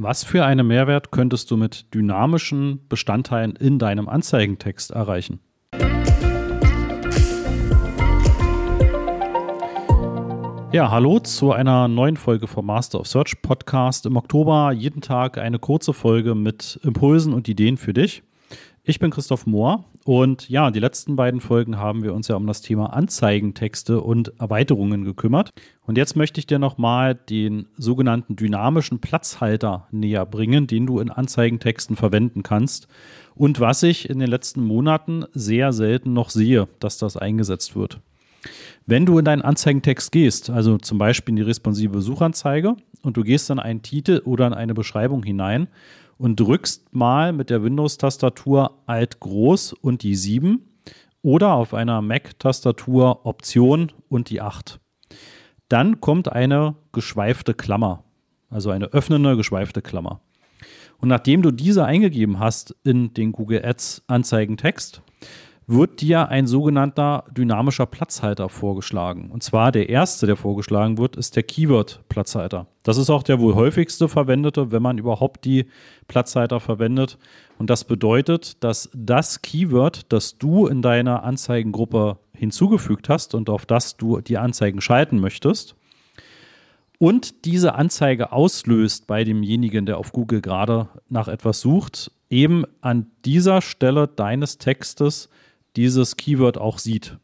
[0.00, 5.40] Was für einen Mehrwert könntest du mit dynamischen Bestandteilen in deinem Anzeigentext erreichen?
[10.70, 14.06] Ja, hallo zu einer neuen Folge vom Master of Search Podcast.
[14.06, 18.22] Im Oktober jeden Tag eine kurze Folge mit Impulsen und Ideen für dich.
[18.84, 22.46] Ich bin Christoph Mohr und ja, die letzten beiden Folgen haben wir uns ja um
[22.46, 25.50] das Thema Anzeigentexte und Erweiterungen gekümmert.
[25.84, 31.10] Und jetzt möchte ich dir nochmal den sogenannten dynamischen Platzhalter näher bringen, den du in
[31.10, 32.88] Anzeigentexten verwenden kannst.
[33.34, 38.00] Und was ich in den letzten Monaten sehr selten noch sehe, dass das eingesetzt wird.
[38.86, 43.24] Wenn du in deinen Anzeigentext gehst, also zum Beispiel in die responsive Suchanzeige, und du
[43.24, 45.68] gehst dann einen Titel oder in eine Beschreibung hinein
[46.18, 50.60] und drückst mal mit der Windows-Tastatur Alt Groß und die 7
[51.22, 54.80] oder auf einer Mac-Tastatur Option und die 8.
[55.68, 58.04] Dann kommt eine geschweifte Klammer,
[58.50, 60.20] also eine öffnende geschweifte Klammer.
[60.98, 65.02] Und nachdem du diese eingegeben hast in den Google Ads Anzeigentext,
[65.68, 69.30] wird dir ein sogenannter dynamischer Platzhalter vorgeschlagen.
[69.30, 72.66] Und zwar der erste, der vorgeschlagen wird, ist der Keyword-Platzhalter.
[72.82, 75.66] Das ist auch der wohl häufigste verwendete, wenn man überhaupt die
[76.08, 77.18] Platzhalter verwendet.
[77.58, 83.66] Und das bedeutet, dass das Keyword, das du in deiner Anzeigengruppe hinzugefügt hast und auf
[83.66, 85.76] das du die Anzeigen schalten möchtest,
[87.00, 93.06] und diese Anzeige auslöst bei demjenigen, der auf Google gerade nach etwas sucht, eben an
[93.24, 95.28] dieser Stelle deines Textes
[95.78, 97.16] dieses Keyword auch sieht.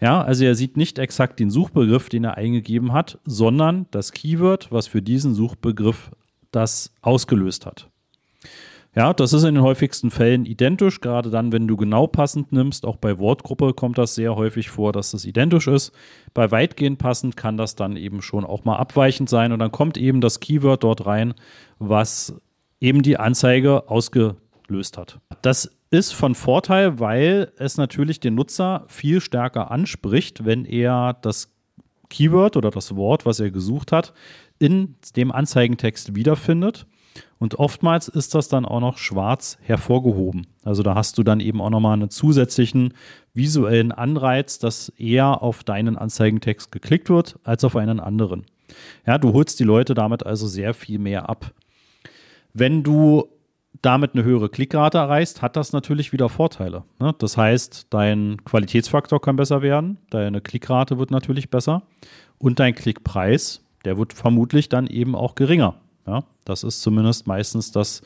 [0.00, 4.72] Ja, also er sieht nicht exakt den Suchbegriff, den er eingegeben hat, sondern das Keyword,
[4.72, 6.10] was für diesen Suchbegriff
[6.50, 7.88] das ausgelöst hat.
[8.96, 12.84] Ja, das ist in den häufigsten Fällen identisch, gerade dann, wenn du genau passend nimmst.
[12.84, 15.92] Auch bei Wortgruppe kommt das sehr häufig vor, dass das identisch ist.
[16.34, 19.96] Bei weitgehend passend kann das dann eben schon auch mal abweichend sein und dann kommt
[19.96, 21.32] eben das Keyword dort rein,
[21.78, 22.34] was
[22.80, 25.20] eben die Anzeige ausgelöst hat.
[25.40, 31.52] Das ist von Vorteil, weil es natürlich den Nutzer viel stärker anspricht, wenn er das
[32.08, 34.14] Keyword oder das Wort, was er gesucht hat,
[34.58, 36.86] in dem Anzeigentext wiederfindet.
[37.38, 40.46] Und oftmals ist das dann auch noch schwarz hervorgehoben.
[40.64, 42.94] Also da hast du dann eben auch nochmal einen zusätzlichen
[43.34, 48.46] visuellen Anreiz, dass eher auf deinen Anzeigentext geklickt wird als auf einen anderen.
[49.06, 51.52] Ja, du holst die Leute damit also sehr viel mehr ab.
[52.54, 53.28] Wenn du
[53.80, 56.84] damit eine höhere Klickrate erreichst, hat das natürlich wieder Vorteile.
[57.00, 57.14] Ne?
[57.18, 61.82] Das heißt, dein Qualitätsfaktor kann besser werden, deine Klickrate wird natürlich besser
[62.38, 65.76] und dein Klickpreis, der wird vermutlich dann eben auch geringer.
[66.06, 66.24] Ja?
[66.44, 68.02] Das ist zumindest meistens das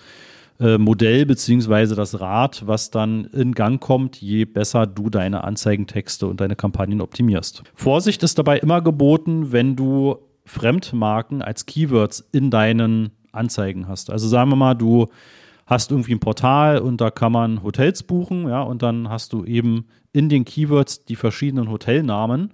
[0.60, 6.26] äh, Modell beziehungsweise das Rad, was dann in Gang kommt, je besser du deine Anzeigentexte
[6.26, 7.62] und deine Kampagnen optimierst.
[7.74, 10.16] Vorsicht ist dabei immer geboten, wenn du
[10.46, 14.10] Fremdmarken als Keywords in deinen Anzeigen hast.
[14.10, 15.08] Also sagen wir mal, du
[15.66, 19.44] hast irgendwie ein Portal und da kann man Hotels buchen, ja, und dann hast du
[19.44, 22.52] eben in den Keywords die verschiedenen Hotelnamen.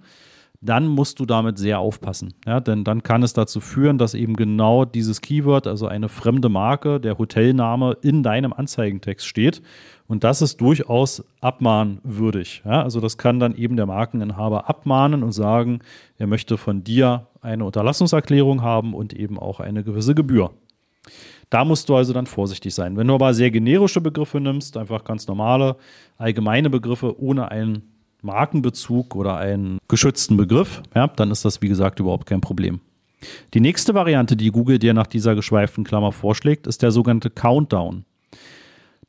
[0.65, 4.37] Dann musst du damit sehr aufpassen, ja, denn dann kann es dazu führen, dass eben
[4.37, 9.61] genau dieses Keyword, also eine fremde Marke, der Hotelname in deinem Anzeigentext steht.
[10.07, 12.61] Und das ist durchaus abmahnwürdig.
[12.65, 15.79] Ja, also das kann dann eben der Markeninhaber abmahnen und sagen,
[16.17, 20.51] er möchte von dir eine Unterlassungserklärung haben und eben auch eine gewisse Gebühr.
[21.49, 22.97] Da musst du also dann vorsichtig sein.
[22.97, 25.75] Wenn du aber sehr generische Begriffe nimmst, einfach ganz normale,
[26.17, 31.99] allgemeine Begriffe ohne einen Markenbezug oder einen geschützten Begriff, ja, dann ist das wie gesagt
[31.99, 32.79] überhaupt kein Problem.
[33.53, 38.05] Die nächste Variante, die Google dir nach dieser geschweiften Klammer vorschlägt, ist der sogenannte Countdown.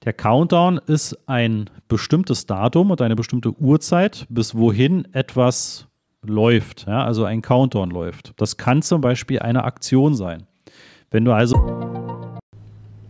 [0.04, 5.88] Der Countdown ist ein bestimmtes Datum und eine bestimmte Uhrzeit, bis wohin etwas
[6.22, 8.32] läuft, ja, also ein Countdown läuft.
[8.36, 10.44] Das kann zum Beispiel eine Aktion sein.
[11.10, 11.56] Wenn du also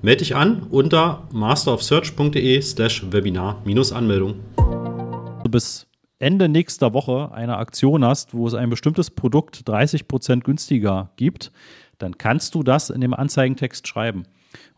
[0.00, 4.36] Melde dich an unter masterofsearch.de slash Webinar-Anmeldung.
[5.50, 5.88] Bis
[6.20, 11.50] Ende nächster Woche eine Aktion hast, wo es ein bestimmtes Produkt 30% günstiger gibt,
[11.98, 14.22] dann kannst du das in dem Anzeigentext schreiben.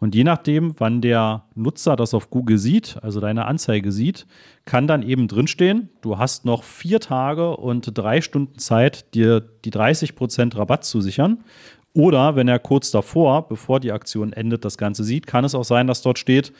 [0.00, 4.26] Und je nachdem, wann der Nutzer das auf Google sieht, also deine Anzeige sieht,
[4.64, 9.70] kann dann eben drinstehen, du hast noch vier Tage und drei Stunden Zeit, dir die
[9.70, 11.44] 30% Rabatt zu sichern.
[11.92, 15.64] Oder wenn er kurz davor, bevor die Aktion endet, das Ganze sieht, kann es auch
[15.64, 16.52] sein, dass dort steht,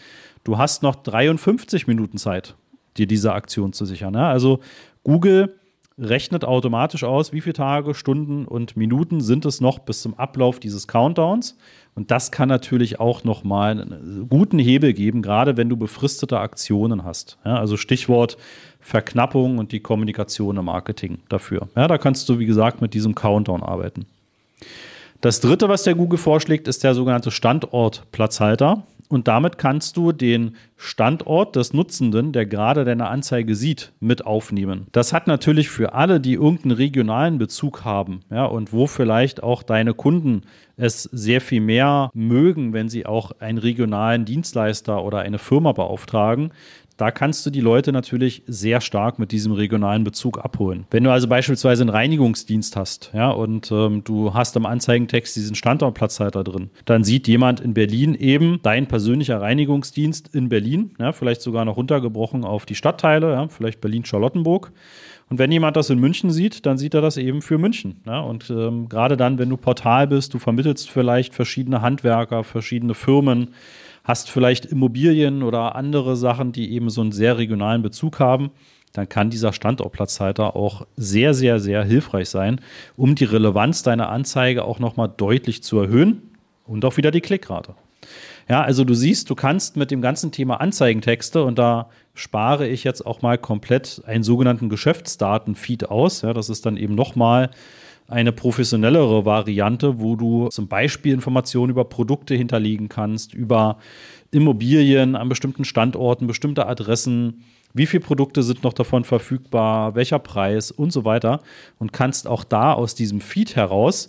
[0.44, 2.56] du hast noch 53 Minuten Zeit,
[2.96, 4.16] dir diese Aktion zu sichern.
[4.16, 4.60] Also
[5.04, 5.54] Google
[6.00, 10.58] rechnet automatisch aus, wie viele Tage, Stunden und Minuten sind es noch bis zum Ablauf
[10.58, 11.56] dieses Countdowns.
[11.94, 17.04] Und das kann natürlich auch nochmal einen guten Hebel geben, gerade wenn du befristete Aktionen
[17.04, 17.38] hast.
[17.44, 18.38] Ja, also Stichwort
[18.80, 21.68] Verknappung und die Kommunikation im Marketing dafür.
[21.76, 24.06] Ja, da kannst du, wie gesagt, mit diesem Countdown arbeiten.
[25.20, 28.84] Das dritte, was der Google vorschlägt, ist der sogenannte Standortplatzhalter.
[29.10, 34.86] Und damit kannst du den Standort des Nutzenden, der gerade deine Anzeige sieht, mit aufnehmen.
[34.92, 39.64] Das hat natürlich für alle, die irgendeinen regionalen Bezug haben, ja, und wo vielleicht auch
[39.64, 40.42] deine Kunden
[40.76, 46.52] es sehr viel mehr mögen, wenn sie auch einen regionalen Dienstleister oder eine Firma beauftragen,
[47.00, 50.86] da kannst du die Leute natürlich sehr stark mit diesem regionalen Bezug abholen.
[50.90, 55.54] Wenn du also beispielsweise einen Reinigungsdienst hast, ja, und ähm, du hast im Anzeigentext diesen
[55.54, 61.40] Standortplatzhalter drin, dann sieht jemand in Berlin eben dein persönlicher Reinigungsdienst in Berlin, ja, vielleicht
[61.40, 64.70] sogar noch runtergebrochen auf die Stadtteile, ja, vielleicht Berlin-Charlottenburg.
[65.30, 68.02] Und wenn jemand das in München sieht, dann sieht er das eben für München.
[68.04, 68.18] Ja?
[68.18, 73.54] Und ähm, gerade dann, wenn du Portal bist, du vermittelst vielleicht verschiedene Handwerker, verschiedene Firmen,
[74.10, 78.50] hast vielleicht Immobilien oder andere Sachen, die eben so einen sehr regionalen Bezug haben,
[78.92, 82.60] dann kann dieser Standortplatzhalter auch sehr, sehr, sehr hilfreich sein,
[82.96, 86.22] um die Relevanz deiner Anzeige auch nochmal deutlich zu erhöhen
[86.66, 87.74] und auch wieder die Klickrate.
[88.48, 92.82] Ja, also du siehst, du kannst mit dem ganzen Thema Anzeigentexte und da spare ich
[92.82, 96.22] jetzt auch mal komplett einen sogenannten Geschäftsdatenfeed aus.
[96.22, 97.50] Ja, das ist dann eben nochmal
[98.10, 103.78] eine professionellere Variante, wo du zum Beispiel Informationen über Produkte hinterlegen kannst, über
[104.32, 110.72] Immobilien an bestimmten Standorten, bestimmte Adressen, wie viele Produkte sind noch davon verfügbar, welcher Preis?
[110.72, 111.40] Und so weiter.
[111.78, 114.08] Und kannst auch da aus diesem Feed heraus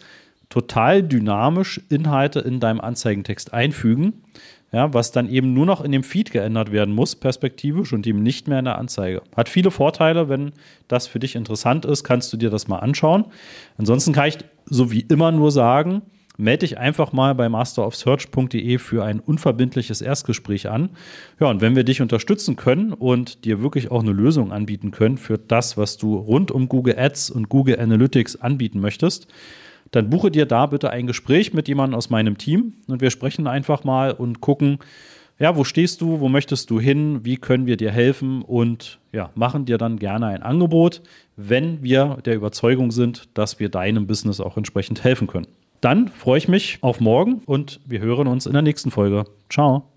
[0.49, 4.23] total dynamisch Inhalte in deinem Anzeigentext einfügen
[4.71, 8.23] ja, was dann eben nur noch in dem Feed geändert werden muss, perspektivisch und eben
[8.23, 9.21] nicht mehr in der Anzeige.
[9.35, 10.53] Hat viele Vorteile, wenn
[10.87, 13.25] das für dich interessant ist, kannst du dir das mal anschauen.
[13.77, 16.03] Ansonsten kann ich so wie immer nur sagen,
[16.37, 20.89] melde dich einfach mal bei masterofsearch.de für ein unverbindliches Erstgespräch an.
[21.39, 25.17] Ja, und wenn wir dich unterstützen können und dir wirklich auch eine Lösung anbieten können
[25.17, 29.27] für das, was du rund um Google Ads und Google Analytics anbieten möchtest,
[29.91, 33.47] dann buche dir da bitte ein Gespräch mit jemandem aus meinem Team und wir sprechen
[33.47, 34.79] einfach mal und gucken,
[35.39, 39.31] ja, wo stehst du, wo möchtest du hin, wie können wir dir helfen und ja,
[39.33, 41.01] machen dir dann gerne ein Angebot,
[41.35, 45.47] wenn wir der Überzeugung sind, dass wir deinem Business auch entsprechend helfen können.
[45.81, 49.25] Dann freue ich mich auf morgen und wir hören uns in der nächsten Folge.
[49.49, 49.89] Ciao.